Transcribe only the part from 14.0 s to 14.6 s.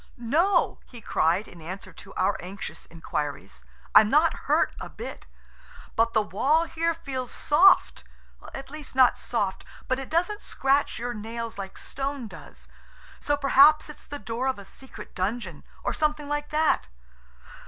the door of